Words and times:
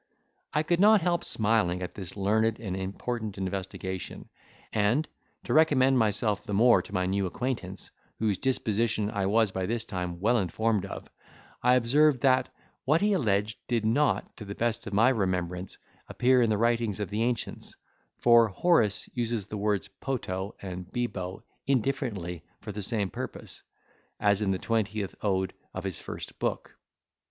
I 0.51 0.63
could 0.63 0.79
not 0.79 1.01
help 1.01 1.23
smiling 1.23 1.83
at 1.83 1.93
this 1.93 2.17
learned 2.17 2.59
and 2.59 2.75
important 2.75 3.37
investigation; 3.37 4.29
and, 4.73 5.07
to 5.43 5.53
recommend 5.53 5.99
myself 5.99 6.41
the 6.41 6.55
more 6.55 6.81
to 6.81 6.91
my 6.91 7.05
new 7.05 7.27
acquaintance, 7.27 7.91
whose 8.17 8.39
disposition 8.39 9.11
I 9.11 9.27
was 9.27 9.51
by 9.51 9.67
this 9.67 9.85
time 9.85 10.19
well 10.19 10.39
informed 10.39 10.87
of, 10.87 11.07
I 11.61 11.75
observed 11.75 12.21
that, 12.21 12.49
what 12.83 13.01
he 13.01 13.13
alleged, 13.13 13.59
did 13.67 13.85
not, 13.85 14.35
to 14.37 14.43
the 14.45 14.55
best 14.55 14.87
of 14.87 14.93
my 14.93 15.09
remembrance, 15.09 15.77
appear 16.09 16.41
in 16.41 16.49
the 16.49 16.57
writings 16.57 16.99
of 16.99 17.11
the 17.11 17.21
ancients; 17.21 17.75
for 18.17 18.47
Horace 18.47 19.07
uses 19.13 19.45
the 19.45 19.57
words 19.57 19.87
poto 19.87 20.55
and 20.63 20.91
bibo 20.91 21.43
indifferently 21.67 22.43
for 22.59 22.71
the 22.71 22.81
same 22.81 23.11
purpose, 23.11 23.61
as 24.19 24.41
in 24.41 24.49
the 24.49 24.57
twentieth 24.57 25.13
Ode 25.21 25.53
of 25.75 25.83
his 25.83 25.99
first 25.99 26.39
Book. 26.39 26.75